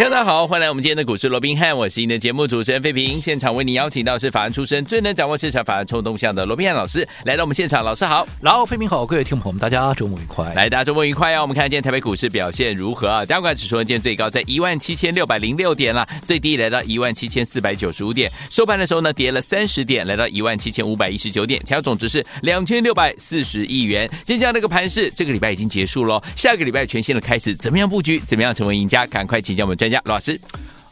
[0.00, 3.20] 大家好，欢迎来我们今天的股市罗宾汉，我是您的节目主持人费平。
[3.20, 10.54] 现场为您邀请到是法案出身、最能掌握市场法案冲动向的罗宾汉老师来到我们现场，老师好，然后费平好，各位听朋友们，大家周末愉快。
[10.54, 11.42] 来，大家周末愉快啊！
[11.42, 13.26] 我们看今天台北股市表现如何啊？
[13.26, 24.08] 加权指数今天最高在一万七千六百零六点了，最低来到一万七千四百九十五点，收盘的时候呢跌了三十点，来到一万七千五百一十九点，成交总值是两千六百四十亿元。
[24.24, 28.18] 今天这样的一个盘势，这个礼拜已经结束了，下个礼拜全新的开始，怎么样布局？
[28.20, 29.06] 怎么样成为赢家？
[29.06, 30.40] 赶快请教我们专老师。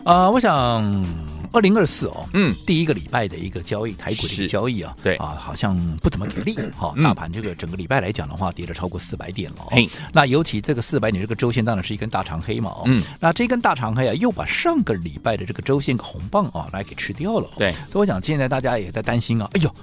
[0.04, 0.54] 啊、呃，我想
[1.52, 6.94] 二零二四哦，嗯，第一个礼拜的一个交易，台股的一个交易啊，对啊，好像不怎么给力哈。
[7.02, 9.90] 大盘这个整个礼拜来讲的话，跌了超过四百点了、哦。
[10.12, 17.58] 那尤其这个四百点这个周线当然是一根大长黑嘛，哦，嗯，那这根大长黑啊，又把上个礼拜的这个周线红棒啊来给吃掉了、哦。
[17.58, 19.74] 对，所以我想现在大家也在担心啊，哎呦。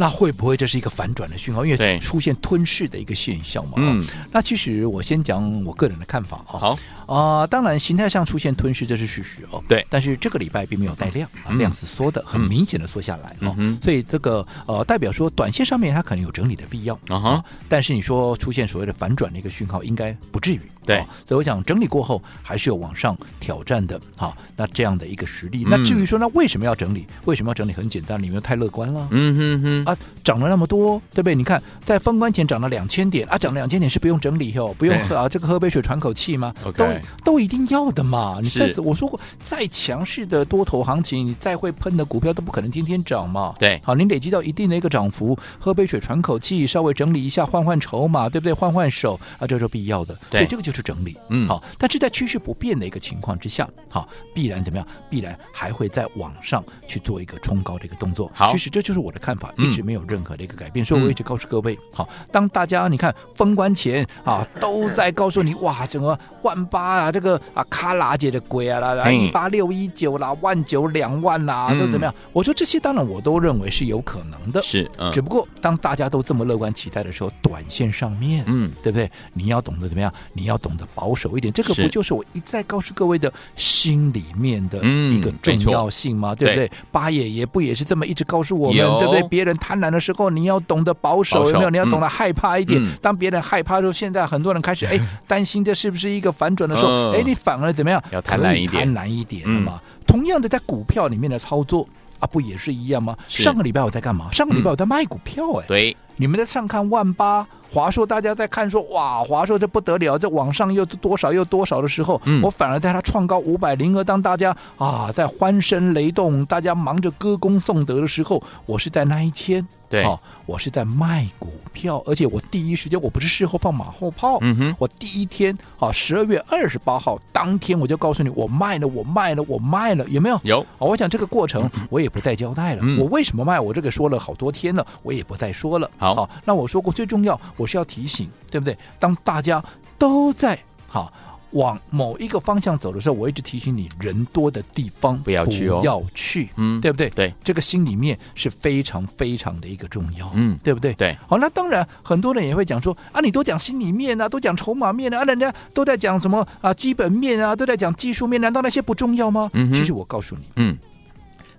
[0.00, 1.62] 那会不会这是一个反转的讯号？
[1.62, 3.74] 因为出现吞噬的一个现象嘛。
[3.76, 6.56] 嗯，那其实我先讲我个人的看法啊。
[6.56, 9.62] 好啊、呃，当然形态上出现吞噬这是事实哦。
[9.68, 13.54] 对，但是这个礼拜并没有带量，嗯、量是缩的，很明显的缩下来哦。
[13.58, 17.44] 嗯、所以这个呃代表说短线上面它可能有整理的必要啊、哦。
[17.68, 20.62] 但是你说出现所谓的反转的一个讯号，应该不至于。
[20.90, 24.00] 对、哦，所以我想整理过后还是有往上挑战的。
[24.16, 25.64] 好、哦，那这样的一个实力。
[25.64, 27.06] 嗯、那至于说那为什么要整理？
[27.26, 27.72] 为什么要整理？
[27.72, 29.06] 很简单，你们太乐观了。
[29.10, 30.70] 嗯哼哼啊，涨了那么。
[30.70, 31.34] 多对不对？
[31.34, 36.86] 你看，在封关前涨了两千点啊，涨了两千点是不用整理哦，不用喝啊，这个喝杯水喘口气吗.都
[37.24, 38.38] 都一定要的嘛。
[38.40, 43.56] 你再我说过，再强势的多头行情，你再会喷的股票都不可能天天涨嘛。
[43.58, 48.52] 对，好，你累积到一定的一个涨幅，喝杯水喘口气，稍微整理一下，换换筹码，对不对？
[48.52, 50.16] 换换手啊，这是必要的。
[50.30, 51.16] 所以这个就是整理。
[51.28, 54.86] 嗯，好，但是在趋势不变的一个情况之下，好，必然怎么样？
[55.10, 58.30] 必然还会在往上去做一个冲高的一个动作。
[58.34, 60.82] 好，其实这就是我的看法，嗯、一直没有任何的一个改变。
[60.82, 61.50] 所以我一直告诉。
[61.50, 72.14] 各位好，当大家你看封关前啊，都在告诉你哇，整个万八啊，这个啊卡拉姐的鬼啊啦，一八六一九啦，万九两万啦，都怎么样？
[72.32, 79.10] 我说这些当然我都认为是有可能的，是，嗯、只不过当大家都这么乐观期待的时候，短线上面，嗯，对不对？
[79.32, 80.12] 你要懂得怎么样？
[80.32, 86.32] 你要懂得保守一点，这个不就是我一再告诉各位的心里面的一个重要性吗？
[86.34, 86.70] 嗯、对不对？
[86.92, 89.22] 八爷爷不也是这么一直告诉我们，对不对？
[89.24, 91.44] 别人贪婪的时候，你要懂得保守。
[91.44, 91.70] 手有没有？
[91.70, 92.80] 你要懂得害怕一点。
[92.82, 98.02] 嗯、当别人害怕的时候，现在很多人开始哎 担心这是不是一个反转的时候，哎、嗯，你反而怎么样？
[98.10, 99.80] 要贪婪一点，贪婪一点的嘛。
[99.82, 101.88] 嗯、同样的，在股票里面的操作
[102.18, 103.16] 啊，不也是一样吗？
[103.28, 104.30] 上个礼拜我在干嘛？
[104.30, 105.68] 上个礼拜我在卖股票哎、欸。
[105.68, 119.66] 对，你们在上看万八华硕，大家在看说哇，华硕这不得了，这往上又多少又多少的时候，嗯、我反而在它创高五百零二，当大家啊在欢声雷动，大家忙着歌功颂德的时候，我是在那一天。
[119.90, 130.40] 对，哦，我是在卖股票，而且我第一时间我不是事后放马后炮，嗯哼，我第一天啊，十二月二十八号当天我就告诉你，我卖了，我卖了，我卖了，有没有？
[130.44, 130.60] 有。
[130.78, 133.58] 哦，我想这个过程我也不再交代了，嗯、我为什么卖？
[133.58, 135.90] 我这个说了好多天了，我也不再说了。
[135.98, 138.78] 好，好，那我说过最重要，我是要提醒，对不对？
[139.00, 139.60] 当大家
[139.98, 140.56] 都在
[140.86, 141.12] 好。
[141.52, 147.10] 往某一个方向走的时候，我一直提醒你，人多的地方不要去哦，不要去，嗯，对不对？
[147.10, 150.92] 对，这个心里面是非常非常的一个重要，嗯，对不对？
[150.94, 159.50] 对，好，那当然很多人也会讲说啊，你都讲心里面啊，都讲筹码面啊，人家都在讲什么啊，基本面啊，都在讲技术面，难道那些不重要吗？
[159.54, 160.78] 嗯，其实我告诉你，嗯，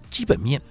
[0.09, 0.62] 基本面、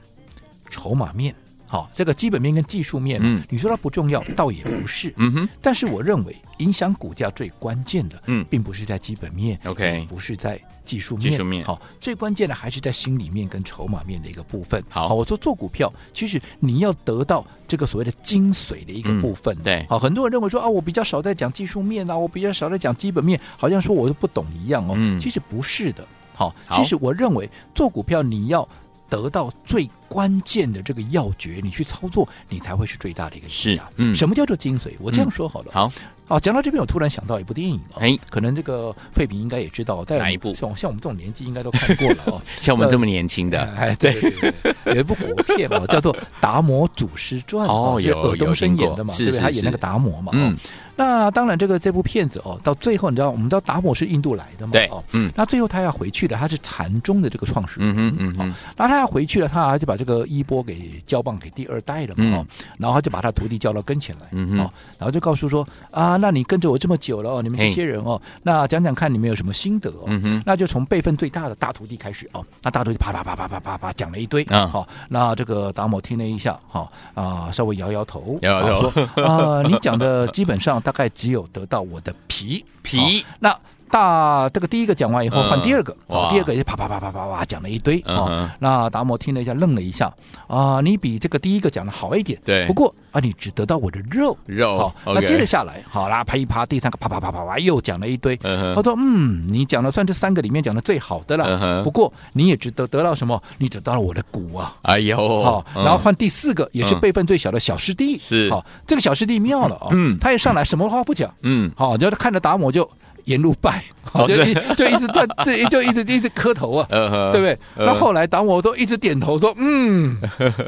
[0.71, 1.35] 筹码面。
[1.71, 5.49] 好，这个基本面跟技术面，嗯，你说它不重要，倒也不是，嗯哼。
[5.63, 11.65] 但是我认为，影响股价最关键的，嗯，并不是在基本面，OK，不是在技术面，技术面。
[11.65, 14.83] 好，最关键的还是在心里面跟筹码面的一个部分。
[14.89, 19.57] 好，我说做股票，其实你要得到这个所谓的精髓的一个部分。
[19.63, 24.95] 对，好，很多人认为说啊，我比较少在讲技术面啊，我比较少在讲基本面，好像说我都不懂一样哦。
[24.97, 26.05] 嗯，其实不是的。
[26.35, 28.69] 好，其实我认为做股票你要。
[29.11, 33.91] 得到最关键的这个要诀，你去操作，你才会是最大的一个赢家。
[33.97, 34.93] 嗯，什么叫做精髓？
[35.01, 35.73] 我这样说好了。
[35.73, 35.93] 好，
[36.29, 40.55] 啊，讲到这边，我突然想到一部电影哎，可能这个费平应该也知道，在哪一部？
[40.55, 42.41] 像像我们这种年纪，应该都看过了哦。
[42.63, 44.31] 像我们这么年轻的， 哎，对对
[44.63, 49.41] 对，有一部国片嘛，叫做《达摩祖师传》，哦，有尔冬升演的嘛，对不对？
[49.41, 50.31] 他演那个达摩嘛。
[50.35, 50.57] 嗯。
[51.01, 54.73] 那当然，这个这部片子哦，到最后你知道，我们知道达摩是印度来的嘛？
[54.75, 62.47] 对，哦，嗯，那最后他要回去的，他是禅宗的这个创始人，嗯嗯嗯，那他要回去了，他就把这个衣钵给交棒给第二代了嘛，哦，
[62.79, 83.57] 然后他就把他徒弟叫到跟前来，嗯哦，然后就告诉说啊，那你跟着我这么久了哦，你们这些人哦，那讲讲看你们有什么心得哦，嗯那就从辈分最大的大徒弟开始哦，那大徒弟啪啪啪啪啪啪啪讲了一堆，啊，好，那这个达摩听了一下，好啊，稍微摇摇头，摇摇头，说啊，你讲的基本上大概只有得到我的皮皮，那。
[83.91, 88.49] 大这个第一个讲完以后，换第二个，哦，第二个也啪啪啪啪啪啪讲了一堆哦。
[88.61, 90.13] 那达摩听了一下，愣了一下
[90.47, 92.67] 啊，你比这个第一个讲的好一点，对。
[92.67, 94.79] 不过啊，你只得到我的肉肉。
[94.79, 98.37] 好，那接着下来，好啦，啪一啪，第三个啪啪啪啪啪又讲了一堆。
[98.37, 101.83] 他说，嗯，你讲的算这三个里面讲的最好的了。
[101.83, 103.43] 不过你也只得得到什么？
[103.59, 104.77] 你只得到了我的骨啊。
[104.83, 108.17] 哎呦，好，然后换第四个，也是辈分最小的小师弟。
[108.17, 109.89] 是，好，这个小师弟妙了啊。
[109.91, 111.29] 嗯，他一上来什么话不讲。
[111.43, 112.89] 嗯，好，就看着达摩就。
[113.25, 113.83] 沿路拜，
[114.27, 116.87] 就一 就一直在这 就一直一直磕头啊，
[117.33, 117.59] 对不对？
[117.77, 120.19] 那后来当我都一直点头说：“嗯，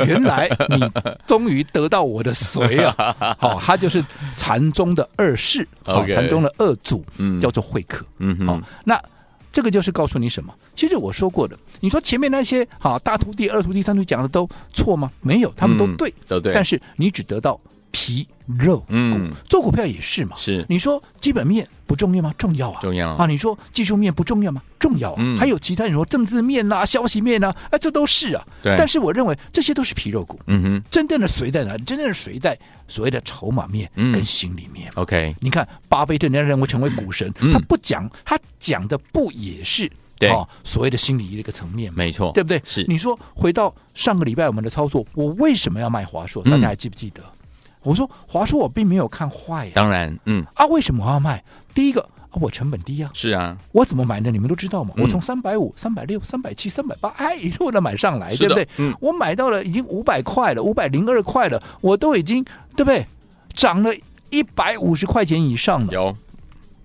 [0.07, 0.91] 原来你
[1.27, 4.05] 终于得到我的髓啊！”好，他就是
[4.35, 7.05] 禅宗的二世，好，禅宗的二祖，
[7.41, 8.05] 叫做慧可。
[8.19, 9.01] 嗯，好，那
[9.53, 10.53] 这个就是告诉你什么？
[10.75, 15.11] 其实我说过的，你说前面那些好大徒弟、二徒弟、三徒弟讲的都错吗？
[15.21, 16.53] 没有，他们都对，都对。
[16.53, 17.61] 但是你只得到。
[17.93, 20.35] 皮肉嗯，做股票也是嘛。
[20.35, 22.35] 是你说基本面不重要吗？
[22.37, 23.27] 重要啊，重要啊。
[23.27, 24.61] 你说技术面不重要吗？
[24.81, 25.17] 重要啊。
[25.19, 28.45] 嗯，还有其他你说政治面呐、啊、消息面呐、啊，哎，这都是啊。
[28.63, 28.75] 对。
[28.77, 30.41] 但是我认为这些都是皮肉股。
[30.47, 30.83] 嗯哼。
[30.91, 31.85] 真正的谁在哪里？
[31.85, 32.59] 真正的谁在
[32.89, 35.37] 所谓的筹码面跟心里面？OK。
[35.41, 40.31] 你看巴菲特人家认为成为股神，他不讲，他讲的不也是对
[40.65, 41.93] 所谓的心理的一个层面？
[41.93, 42.61] 没错，对不对？
[42.65, 42.85] 是。
[42.89, 46.43] 你说回到上个礼拜我们的操作，我为什么要卖华硕？
[46.45, 47.23] 大家还记不记得？
[47.83, 50.45] 我说华硕我并没有看坏呀，当然，嗯。
[50.55, 51.43] 啊，为什么我要卖？
[51.75, 52.01] 第一个
[52.31, 54.31] 啊，我成本低呀，是啊，我怎么买的？
[54.31, 58.69] 你们都知道嘛，我从三百五、三百六、三百七、三百八，哎，一路的买上来，对不对？
[58.79, 62.45] 嗯，我买到了已经五百块了，五百零二块了，我都已经
[62.77, 63.07] 对不对？
[63.55, 63.91] 涨了
[64.31, 66.17] 一百五十块钱以上了，有，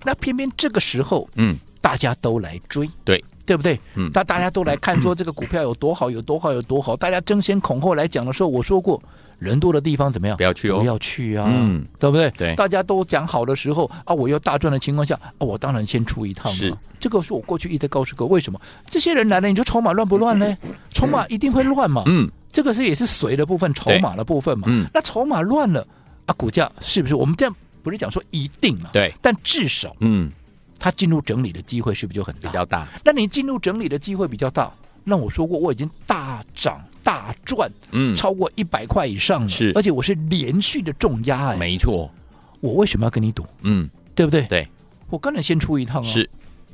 [0.03, 3.79] 那偏偏这个时候，嗯，大家都来追，对对不对？
[3.95, 9.01] 嗯，大大家都来看说这个股票有多好，有多好，有多好，大家争先恐后来讲的时候，我说过。
[9.39, 10.35] 人多的地方怎么样？
[10.35, 12.27] 不要去哦，不要去啊，嗯，对不对？
[12.31, 16.51] 对，大家都讲好的时候啊，我要大赚的情况下啊，我当然先出一趟。
[16.51, 18.59] 是，这个是我过去一直告诉各位，为什么
[18.89, 20.57] 这些人来了，你说筹码乱不乱呢？
[20.89, 22.01] 筹码一定会乱嘛。
[22.07, 24.67] 嗯，这个是也是随的部分，筹码的部分嘛。
[24.71, 25.87] 嗯，那筹码乱了
[26.25, 27.13] 啊，股价是不是？
[27.13, 30.31] 我们这样不是讲说一定啊，对，但至少，嗯，
[30.79, 32.49] 它进入整理的机会是不是就很大？
[32.49, 32.87] 比较大。
[33.03, 34.71] 那你进入整理的机会比较大，
[35.03, 36.79] 那我说过我已经大涨。
[37.03, 42.11] 大赚，嗯，超过一百块以上了，是，而且我是连续的重压，哎，没错，
[42.59, 43.45] 我为什么要跟你赌？
[43.61, 44.41] 嗯，对不对？
[44.47, 44.67] 对，
[45.09, 46.29] 我当然先出一趟啊，是，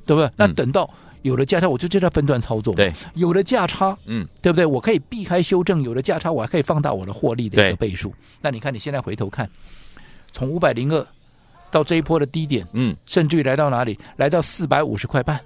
[0.07, 0.27] 对不对？
[0.35, 0.91] 那等到
[1.21, 4.65] 有了价差，我就就在分段操作，对，有了价差，嗯，对不对？
[4.65, 8.11] 我可以避开修正，有了价差，我还可以放大我的获利的一个倍数。
[8.41, 9.47] 那你看，你现在回头看，
[10.31, 11.07] 从五百零二
[11.73, 13.97] 到这一波的低点，嗯，甚至于来到哪里？
[14.15, 15.39] 来到四百五十块半。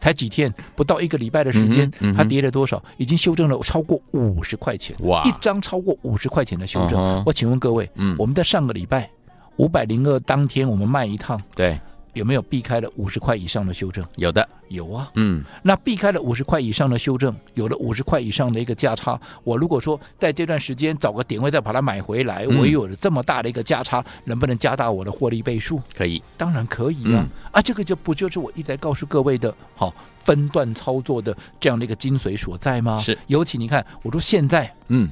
[0.00, 2.82] 才几天，不到一个礼拜的时间，嗯嗯、它跌了多少？
[2.98, 5.22] 已经修正了超过五十块钱，哇！
[5.24, 7.00] 一张超过五十块钱的修正。
[7.00, 9.08] Uh huh、我请问各位，嗯，我们在上个礼拜
[9.56, 11.78] 五百零二当天，我们卖一趟，对。
[12.14, 14.04] 有没有避开了五十块以上的修正？
[14.16, 15.10] 有的，有啊。
[15.14, 25.80] 嗯，那避开了五十块以上的修正，有了五十块以上的一个价差，我如果说在这段时间找个点位再把它买回来，嗯、我有了这么大的一个价差，能不能加大我的获利倍数？
[25.94, 27.20] 可以，当然可以啊。
[27.22, 32.96] 嗯、啊，这个就不就是我一直在告诉各位的，好分段操作的这样的一个精髓所在吗？
[32.98, 33.18] 是。
[33.26, 35.10] 尤其你看，我说现在，嗯，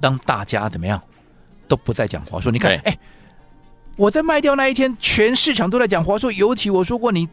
[0.00, 1.00] 当大家怎么样
[1.68, 2.98] 都不再讲话，说你看，哎。
[3.96, 6.32] 我在卖掉那一天，全市场都在讲华硕。
[6.32, 7.28] 尤其我说过，你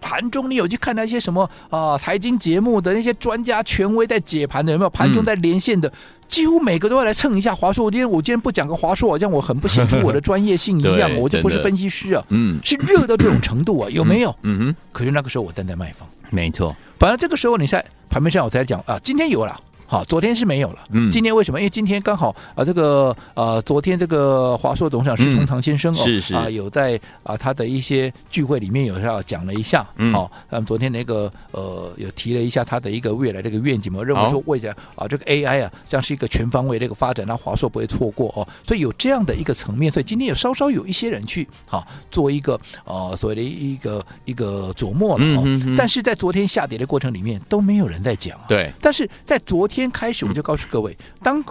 [0.00, 4.90] 盘中你有去看那些什么啊财经节目的那些专家权威在解盘的，有没有？
[4.90, 5.92] 盘中在连线的，嗯、
[6.28, 7.84] 几乎每个都要来蹭一下华硕。
[7.84, 12.24] 我今天我今天不讲个华硕，好像我很不显出我的专业性一样，我就不是分析师啊。
[12.28, 14.34] 嗯，是热到这种程度啊，有没有？
[14.42, 14.76] 嗯哼。
[14.92, 16.74] 可是那个时候我站在卖方，没错。
[16.98, 19.60] 反正这个时候你在盘面上我才讲啊，今天有了。
[19.90, 20.84] 好，昨天是没有了。
[20.90, 21.58] 嗯，今天为什么？
[21.58, 29.88] 因为今天刚好啊，这个呃，昨天这个华硕董事长石崇堂先生哦，是是啊，有在啊他的一些聚会里面有要讲了一下。
[29.96, 38.46] 嗯，好，那么昨天那个呃，有提了一下他的一个未来的一个愿景嘛，认为说未来啊，这个 AI 啊，像是一个全方位的一个发展，那华硕不会错过哦。
[38.62, 45.74] 所以有这样的一个层面，所以今天有稍稍有一些人去好做一个呃所谓的一个一个琢磨了哦。
[45.78, 48.38] 但是在昨天下跌的过程里面都没有人在讲。
[48.46, 49.77] 对，但是在昨天。
[49.80, 51.42] 天开始我就告诉各位，当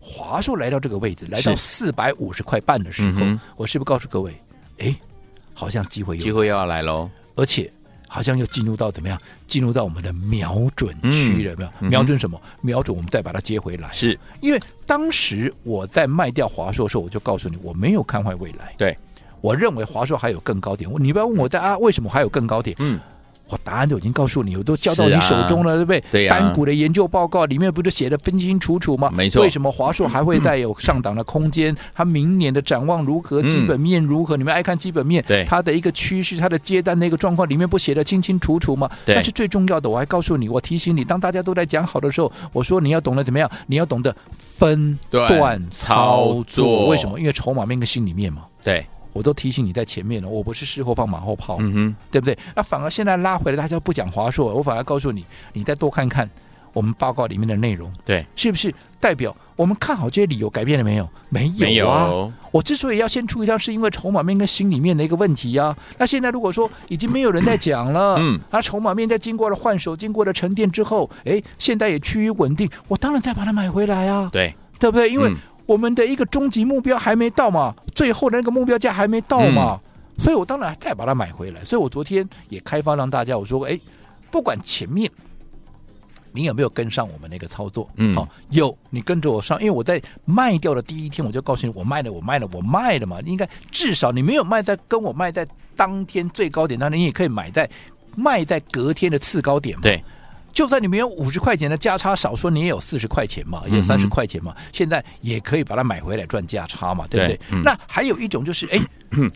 [0.00, 3.20] 华硕来到这个位置，来到四百五十块半的时候，
[3.56, 4.32] 我是不是告诉各位
[4.78, 4.94] 哎，
[5.54, 7.70] 好像机会有机会又要来喽，而且
[8.08, 9.18] 好像又进入到怎么样？
[9.46, 11.88] 进入到我们的瞄准区了，没有、嗯？
[11.88, 12.40] 瞄准什么？
[12.60, 13.90] 瞄准我们再把它接回来。
[13.92, 18.74] 是因为当时我在卖掉华硕的时候，我就告诉你，我没有看坏未来。
[18.76, 18.96] 对，
[19.40, 20.90] 我认为华硕还有更高点。
[20.98, 22.76] 你不要问我在啊，为什么还有更高点？
[22.80, 22.98] 嗯。
[23.52, 26.04] 我答案都已经告诉你，我都交到你手中了，啊、对不对？
[26.10, 26.40] 对呀、啊。
[26.40, 29.12] 单股的研究报告里面不是写的分清楚楚吗？
[29.14, 29.42] 没错。
[29.42, 31.76] 为什么华硕还会再有上档的空间？
[31.94, 33.42] 它明年的展望如何？
[33.42, 34.38] 基本面如何？
[34.38, 35.22] 嗯、你们爱看基本面？
[35.28, 35.44] 对。
[35.44, 38.90] 它的一个趋势，它的接单的一个状况里面不写的清清楚楚吗？
[39.04, 39.14] 对。
[39.14, 43.50] 但是最重要的，我还告诉你，我提醒你，当大家都在讲好的时候，我说你要懂得怎么样？
[43.66, 44.16] 你要懂得
[44.56, 46.88] 分段操作。
[46.88, 47.20] 为什么？
[47.20, 48.44] 因为筹码面跟心里面嘛。
[48.64, 48.86] 对。
[49.12, 52.36] 我都提醒你在前面了，我不是事后放马后炮，嗯哼，对不对？
[52.54, 56.28] 那反而现在拉回来，大家不讲华硕，我反而告诉你，你再多看看
[56.72, 61.08] 我们报告里面的内容，对，是不是代表我们看好这些理由改变了没有？
[61.28, 62.06] 没有啊！
[62.08, 62.32] 没有。
[62.50, 65.76] 我之所以要先出一趟，是因为筹码面跟心里面的一个问题啊。
[65.98, 75.10] 那现在如果说已经没有人在讲了，嗯，那筹码面在经过了换手、经过了沉淀之后，哎，现在也趋于稳定，我当然再把它买回来啊，对，对不对？
[75.10, 79.80] 因为、嗯我们的一个终极目标还没到嘛，最后的那个目标价还没到嘛，
[80.16, 81.64] 嗯、所以我当然再把它买回来。
[81.64, 83.78] 所以我昨天也开发让大家我说，哎，
[84.30, 85.10] 不管前面
[86.32, 93.20] 你有没有跟上我们那个操作，嗯，好、哦，有你跟着我上，因为我在卖掉的第一天我就告诉你，我卖了，我卖了，我卖了嘛。
[93.24, 97.68] 应该至少你没有卖在跟我卖在当天最高点，那你也可以买在
[98.16, 99.82] 卖在隔天的次高点嘛。
[99.82, 100.02] 对。
[100.52, 104.54] 就算你没有五十块钱的价差，少说你也有四十块钱嘛，也有三十块钱嘛。
[104.56, 107.40] 嗯、现在也可以把它买回来赚价差嘛，对不对？
[107.62, 108.78] 那还有一种就是，哎，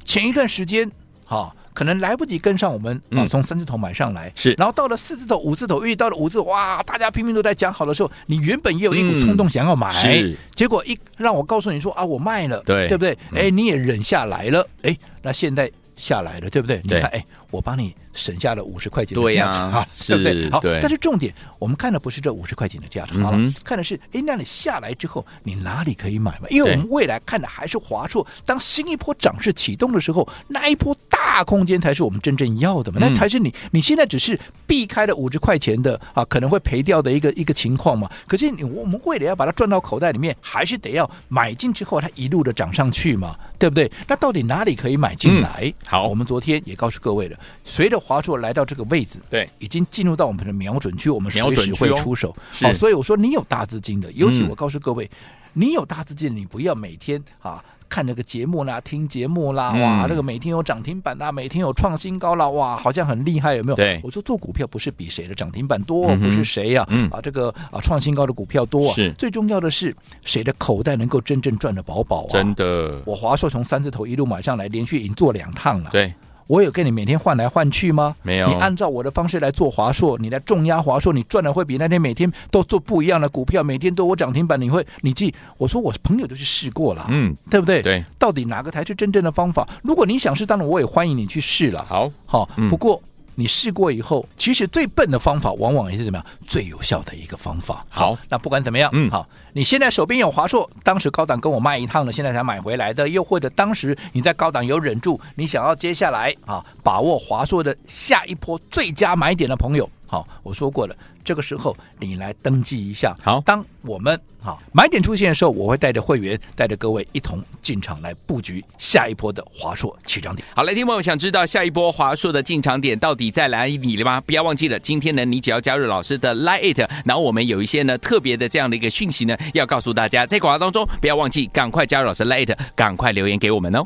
[0.04, 0.90] 前一段时间
[1.24, 13.16] 哈、哦，可能来不及跟上我们啊，从三字头买上来，是，然后到了四字头、五字头，遇到了五字头，哇，大家拼命都在讲好的时候，你原本也有一股冲动想要买，是，结果一让我告诉你说啊，我卖了，对，对不对？
[13.34, 16.80] 哎，你也忍下来了，哎，那现在下来了，对不对？
[16.84, 17.94] 你看，哎，我帮你。
[18.16, 20.50] 省下了五十块钱的价差，啊、对不对？
[20.50, 26.48] 好，但是重点，我们看的不是这五十块钱的价差了，嗯、看的是，哎，那你下来之后，你哪里可以买嘛？
[26.48, 38.10] 因为我们未来看的还是华硕，当新一波涨势启动的时候，那一波大空间才是我们真正要的嘛，那才是你你现在只是避开了五十块钱的啊，可能会赔掉的一个一个情况嘛。
[38.26, 43.90] 可是你我们为了要把它赚到口袋里面，还是得要买进之后，它一路的涨上去嘛，对不对？
[44.08, 45.64] 那到底哪里可以买进来？
[45.64, 52.32] 嗯、好，我们昨天也告诉各位了，随着华硕来到这个位置，对，已经进入到我们的瞄准区，我们随时会出手。
[52.62, 55.10] 好，所以我说你有大资金的，尤其我告诉各位，嗯、
[55.54, 63.74] 你有大资金，你不要每天啊看那个节目啦，听节目啦，嗯、哇，那个每天有涨停板啦，每天有创新高啦，哇，好像很厉害，有没有？
[63.74, 69.12] 对，我说做股票不是比谁的涨停板多，嗯、不是谁呀、啊，嗯、啊，这个啊创新高的股票多、啊，是。
[69.14, 72.30] 最重要的是谁的口袋能够真正赚的饱饱啊？
[72.30, 76.14] 真的，我华硕从三字头一路买上来，连续已经做两趟了，对。
[76.46, 78.14] 我有跟你每天换来换去吗？
[78.22, 78.48] 没有。
[78.48, 85.34] 你按照我的方式来做华硕，你来重压华硕，你赚的会比那天每天都做不一样的股票，每天都我涨停板，你会你记？
[85.58, 87.82] 我说我朋友都去试过了，嗯，对不对？
[87.82, 88.04] 对。
[88.18, 89.68] 到底哪个才是真正的方法？
[89.82, 91.84] 如果你想试，当然我也欢迎你去试了。
[91.88, 93.02] 好，好，不过。
[93.36, 97.84] 嗯你试过以后，其实最笨的方法，往往也是怎么样最有效的一个方法。
[97.90, 109.86] 好，好，那不管怎么样，嗯，好，你现在手边有华硕，当时高档跟我卖一趟的，现在才买回来的，又或者当时你在高档有忍住，你想要接下来啊把握华硕的下一波最佳买点的朋友。
[110.08, 113.12] 好，我说过了，这个时候你来登记一下。
[113.22, 120.46] 好，当我们好买点出现的时候，我会带着会员，带着各位一同进场来布局下一波的华硕起涨点。
[120.54, 124.20] 好，来，听众朋友想知道下一波华硕的进场点到底在哪里了吗？
[124.20, 133.84] 不要忘记了，今天呢，你只要加入老师的 Lite，然后我们有一些呢特别的这样的一个讯息呢，要告诉大家，在广告当中不要忘记，赶快加入老师 Lite，赶快留言给我们哦。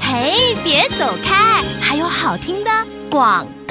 [0.00, 2.70] 嘿，别走开，还有好听的
[3.08, 3.61] 广告。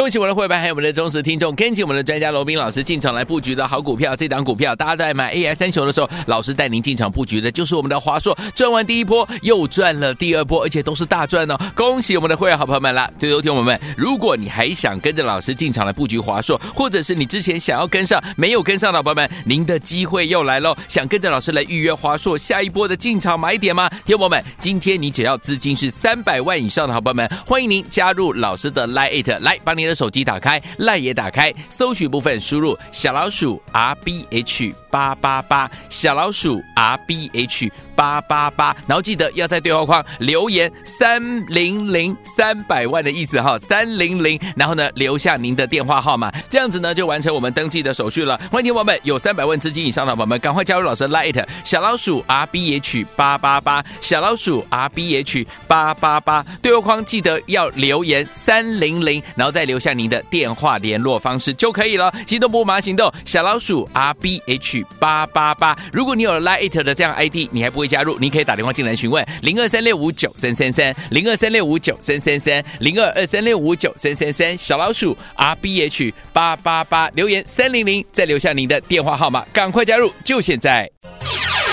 [0.00, 4.16] 恭喜我们的会员，还有我们的忠实听众，跟紧我们的专家罗宾老师进场来布局的好股票。
[4.16, 11.58] 这档股票，大家在买 AI 三雄的时候，老师带您进场布局的就是我们的华硕，赚完第一波又赚了第二波，而且都是大赚哦！
[11.74, 13.10] 恭喜我们的会员好朋友们啦！
[13.18, 20.74] 对，听友们，如果你还想跟着老师进场来布局华硕，或者是你之前想要跟上没有跟上的朋友们，您的机会又来喽！
[20.88, 23.86] 想跟着老师来预约华硕下一波的进场买点吗？
[24.06, 37.70] 听友们，今天你只要资金是三百万以上的好朋友们，欢迎您加入老师的 Lite，来帮您手机打开赖也打开，搜寻部分输入小老鼠 R B H 八八八，小老鼠 R B H。
[38.00, 48.40] 八八八，然后记得要在对话框留言三零零三百万的意思哈，三零零，然后呢留下您的电话号码，这样子呢就完成我们登记的手续了。
[48.50, 62.10] 欢迎听友们有三百万资金以上的宝宝们，赶快加入老师的 Light 小老鼠 R B H 八八八，小老鼠 R B H 八八八，对话框记得要留言三零零，然后再留下您的电话联络方式就可以了。
[62.26, 65.76] 行动不马行动，小老鼠 R B H 八八八。
[65.92, 80.88] 如果你有了 Light 的这样 ID，你还不会加入，您可以打电话进来询问零二三六五九三三三零二三六五九三三三零二二三六五九三三三，小老鼠 R B H 八八八，留言三零零，再留下您的电话号码，赶快加入，就现在。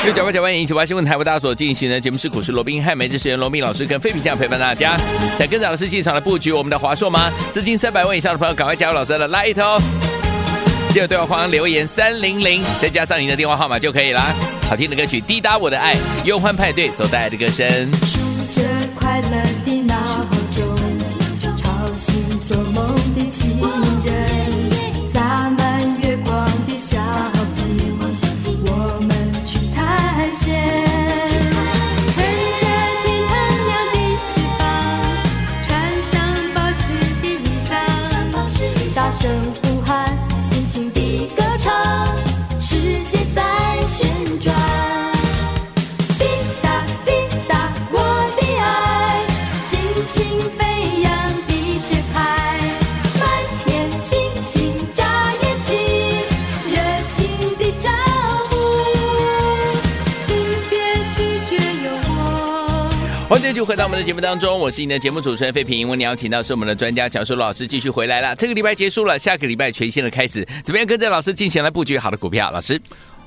[0.04, 4.96] 六九八九八零一九八新闻台为大家所进行的节目是股市罗宾汉，每日时间罗宾老师跟费皮酱陪伴大家，
[5.38, 7.32] 想跟着老师进场的布局我们的华硕吗？
[7.52, 9.82] 资金三百万以上的朋友，赶快加入老师的 Light 哦！
[10.98, 14.34] 就对话框留言三零零，再加上您的电话号码就可以啦。
[14.68, 17.68] 好听的歌曲《滴答我的爱》，忧欢派对所带来的歌声。
[63.38, 65.88] 欢迎继续回到我们的节目当中，我是你的节目主持人费平。
[65.88, 68.36] 我们邀请到是我们的专家乔叔老师继续回来了。
[68.36, 72.50] 这个礼拜结束了，下个礼拜全新的开始，怎么样跟着老师进行来布局好的股票？
[72.50, 72.82] 老师，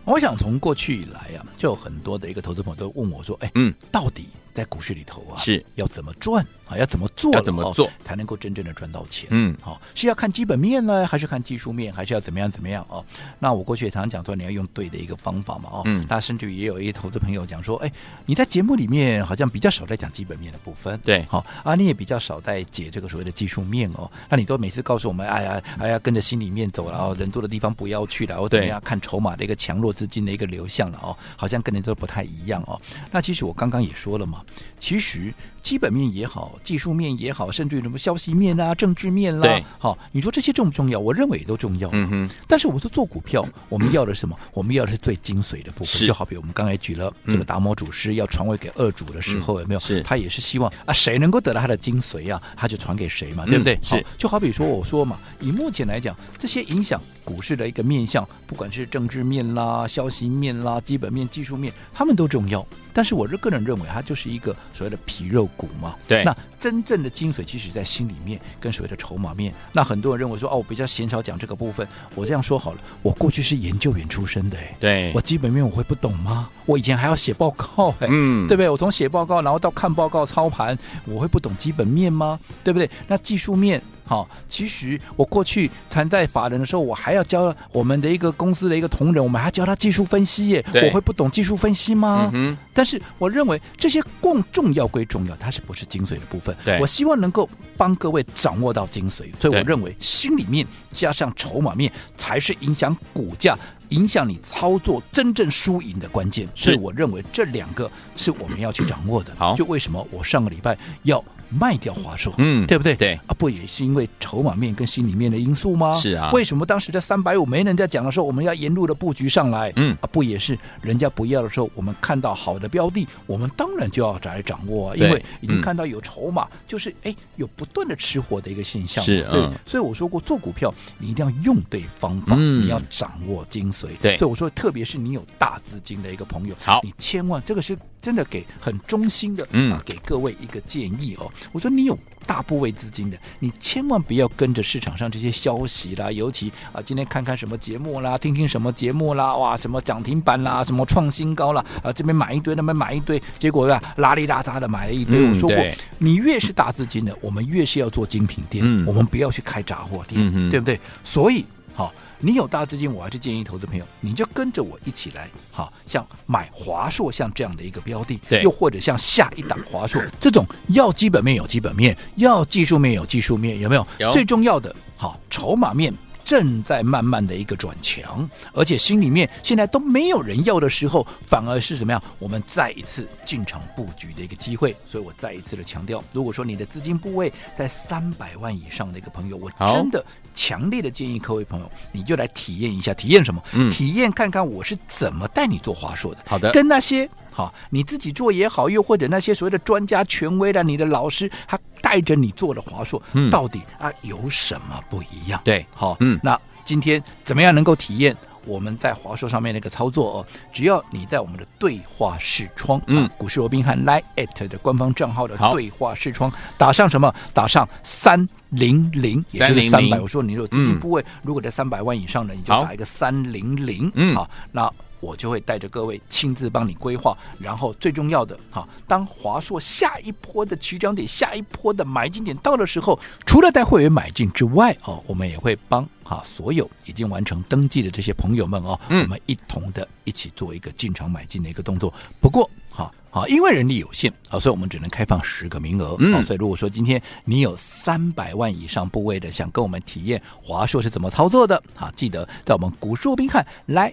[0.05, 7.33] 我想从过去以来啊，就有很多的一个投资朋友都问我说：“哎，嗯，到底在股市里头啊，是要怎么赚？”啊，要怎么做？
[7.33, 9.29] 要怎么做才能够真正的赚到钱？
[9.33, 13.05] 嗯，好，是要看基本面呢，还是看技术面，还是要怎么样怎么样哦？
[13.41, 17.91] 那我过去也常常讲说，你要用对的一个方法嘛，哦，嗯，那甚至于也有一些投资朋友讲说，哎，
[18.25, 32.81] 你在节目里面好像比较少在讲基本面的部分，对，好啊，你也比较少在解这个所谓的技术面哦，那你都每次告诉我们，哎呀，哎呀，跟着心里面走了哦，人多的地方不要去了，哦，怎么样看筹码的一个强弱资金的一个流向了哦，好像跟人都不太一样哦。
[33.11, 34.45] 那其实我刚刚也说了嘛，
[34.79, 35.35] 其实。
[35.63, 40.99] 基本面也好，技术面也好，甚至于什么消息面啊、政治面啦，对，好，你说这些重不重要？
[40.99, 41.89] 我认为也都重要。
[41.93, 42.31] 嗯哼。
[42.47, 44.39] 但是我说做股票， 我们要的是什么？
[44.53, 46.07] 我们要的是最精髓的部分。
[46.07, 49.81] 就好比我们刚才举了这个达摩祖师要传位给二主的时候，有没有？
[49.81, 50.03] 是。
[50.03, 53.79] 他也是希望啊，谁能够得到他的精髓啊，他就传给谁嘛，对不对？
[53.83, 54.05] 是。
[54.19, 62.67] 就好比说我说嘛，以目前来讲，这些影响股市的一个面向，不管是政治面啦、消息面啦、基本面、技术面，他们都重要。
[62.93, 65.95] 但是我是个人认为，它就是一个所谓的皮肉股嘛。
[66.09, 66.25] 对。
[66.25, 69.53] 那真正的精髓，其实在心里面，跟所谓的筹码面。
[69.73, 71.87] 那很多人认为说，哦，我比较鲜少讲这个部分。
[72.15, 75.13] 我这样说好了，我过去是研究员出身的，哎，对。
[75.15, 76.49] 我基本面我会不懂吗？
[76.67, 78.69] 我以前还要写报告，哎，嗯，对不对？
[78.69, 82.39] 我从写报告，然后到看报告操盘，我会不懂基本面吗？
[82.63, 82.91] 对不对？
[83.07, 83.81] 那技术面。
[84.11, 90.65] 好，其实我过去谈在法人的时候，我还要教我们的一个公司的一个同仁，我们还教他技术分析耶。
[90.75, 92.29] 我会不懂技术分析吗？
[92.35, 96.57] 嗯，但是我认为这些共重要归重要，它是不是精髓的部分？
[96.65, 103.57] 对，我希望能够帮各位掌握到精髓，所以我认为心里面加上筹码面才是影响股价、
[103.91, 106.49] 影响你操作真正输赢的关键。
[106.57, 109.33] 所以我认为这两个是我们要去掌握的。
[109.39, 111.25] 好，就为什么我上个礼拜要。
[111.51, 112.95] 卖掉华硕，嗯，对不对？
[112.95, 115.93] 对啊，不也是因为筹码面跟心里面的因素吗？
[115.95, 116.31] 是啊。
[116.33, 119.73] 为什么当时在三百五没人在讲的时候，我们要沿路的布局上来？
[119.77, 129.03] 嗯啊，不也是人家不要的时候，我们看到好的标的，我们当然就要来掌握啊，因为已经看到有筹码，嗯、就是哎有不断的吃货的一个现象。
[129.03, 129.31] 是啊。
[129.31, 133.89] 对，所以我说过，做股票你一定要用对方法，嗯、你要掌握精髓。
[134.01, 137.77] 对，所以我说，特别是你有大资金的一个朋友，好，你千万这个是。
[138.01, 141.31] 真的给很忠心的啊，给各位一个建议哦。
[141.53, 155.19] 我说你有大部位资金的，你千万不要跟着市场上这些消息啦，尤其啊，今天看看什么节目啦，听听什么节目啦，哇，什么涨停板啦，什么创新高啦，啊，这边买一堆，那边买一堆，结果啊，拉里拉扎的买了一堆。
[155.19, 155.59] 嗯、我说过，
[155.99, 160.81] 你越是大资金的，我们越是要做精品店，嗯、我们不要去开杂货店，嗯、对不对？
[161.03, 161.93] 所以，好、哦。
[162.21, 173.87] 你有大资金，我还是建议投资朋友，你就跟着我一起来，好像买华硕像这样的一个标的，对，又或者像下一档华硕 这种，要基本面有基本面，要技术面有技术面，有没有？
[173.99, 174.11] 有。
[174.13, 175.93] 最重要的，好，筹码面。
[176.31, 182.01] 正在慢慢的一个转强，而且心里面现在都没有人要的时候，反而是怎么样？
[182.21, 184.77] 我们再一次进场布局的一个机会。
[184.87, 193.43] 所以我再一次的强调，如果说你的资金部位在三百万以上的一个朋友，我真的强烈的建议各位朋友，你就来体验一下，体验什么？
[193.53, 196.21] 嗯，体验看看我是怎么带你做华硕的。
[196.29, 197.11] 好的，跟那些。
[197.33, 205.41] 好，你自己做也好，又或者那些所谓的专家权威的，你的老师他带着你做的华硕，嗯，到底啊有什么不一样？
[205.45, 208.15] 对，好，嗯，那今天怎么样能够体验
[208.45, 210.27] 我们在华硕上面那个操作哦？
[210.53, 217.15] 只要你在我们的对话视窗，嗯，股市罗宾汉 Line@ 的官方账号的对话视窗，打上什么？
[217.33, 220.01] 打上三零零，也就是三百。
[220.01, 224.73] 我说你有资金部位，嗯，如果在三百万以上的，你就打一个三零零，嗯，好，那。
[225.01, 241.93] 我就会带着各位亲自帮你规划，然后最重要的哈，当华硕下一波的起涨点、下一波的买进点到的时候，除了带会员买进之外哦，我们也会帮哈所有已经完成登记的这些朋友们哦，嗯、我们一同的一起做一个进场买进的一个动作。
[242.21, 242.70] 不过哈。
[243.11, 245.97] 好，因为人力有限，好，所以我们只能开放十个名额。
[245.99, 253.93] 嗯，所以如果说今天你有三百万以上部位的，想跟我们体验华硕是怎么操作的，好，记得在我们股市罗宾汉 Line@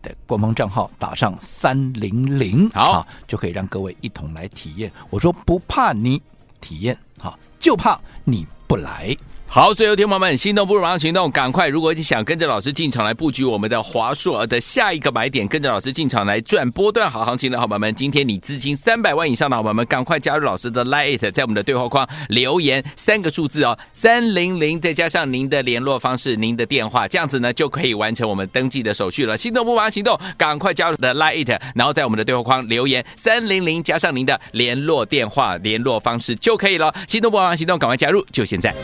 [0.00, 4.92] 的官方账号打上三零零，好，就可以让各位一同来体验。
[5.10, 6.22] 我说不怕你
[6.60, 9.16] 体验，好，就怕你不来。
[9.54, 11.68] 好，所有听众们，心动不如马上行动，赶快！
[11.68, 29.36] 如果你想跟着老师进场来布局我们的华硕的下一个买点，跟着老师进场来赚波段好行情的好朋友们，今天你资金三百万以上的好朋友们，赶快加入老师的 Lite，在我们的对话框留言三个数字哦，三零零，再加上您的联络方式、您的电话，这样子呢就可以完成我们登记的手续了。
[29.36, 36.92] 心动不如马上行动，赶快加入的 Lite，然后在我们的对话框留言三零零，加上您的联络电话、联络方式就可以了。
[37.06, 38.74] 心动不如马上行动，赶快加入，就现在。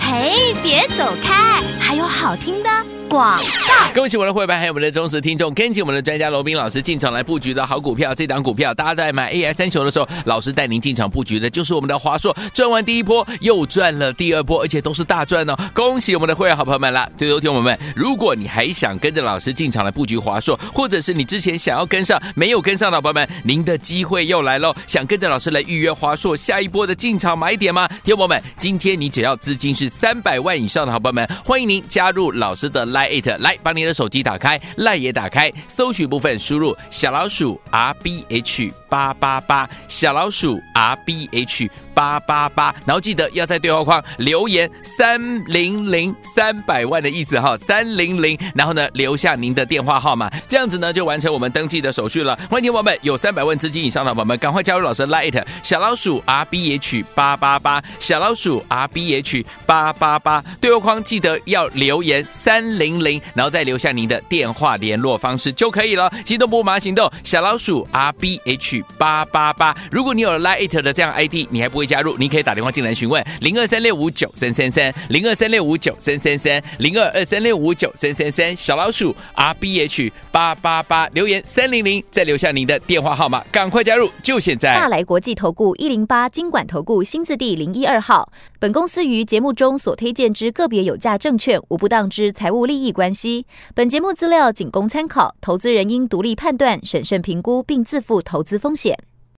[0.00, 2.68] 嘿，别走开，还有好听的。
[3.10, 8.14] 广告，恭喜我们的会员还有我们的忠实听众，跟紧我们的专家罗宾老师进场来布局的好股票。
[8.14, 15.56] 这档股票，大家在买 AI 三雄的时候，老师带您进场布局的就是我们的华硕，赚完第一波又赚了第二波，而且都是大赚哦！
[15.74, 17.10] 恭喜我们的会员好朋友们了。
[17.16, 24.72] 最后听我们，如果你还想跟着老师进场来布局华硕，或者是你之前想要跟上没有跟上的朋友们，您的机会又来喽！
[24.86, 27.88] 想跟着老师来预约华硕下一波的进场买点吗？
[28.04, 41.70] 听我们，今天你只要资金是三百万以上的好朋友们，欢迎您加入老师的 Lite it 来，把你的手机打开，LINE 也打开，搜寻部分输入小老鼠 R B H 八八八，小老鼠 R B H。
[41.92, 52.34] 八八八，然后记得要在对话框留言三零零三百万的意思哈，三零零，然后呢留下您的电话号码，这样子呢就完成我们登记的手续了。
[52.48, 66.10] 欢迎听友们有三百万资金以上的宝宝们，赶快加入老师 Light 小老鼠 R B H 八八八，小老鼠 R B H 八八八，对话框记得要留言三零零，然后再留下您的电话联络方式就可以了。
[66.24, 69.76] 行动不马行动，小老鼠 R B H 八八八。
[69.90, 84.74] 如果你有了 Light 的这样 ID，你还不会加入，你可以打电话进来询问零二三六五九三三三零二三六五九三三三零二二三六五九三三三小老鼠 R B H 八八八留言三零零，再留下您的电话号码，赶快加入，就现在！
[84.74, 99.09] 大来国际投顾一零八金管投顾新字第零一二号，本公司于节目中所推荐之个别有价证券无不当之财务利益关系，本节目资料仅供参考，投资人应独立判断、审慎评估并自负投资风风险。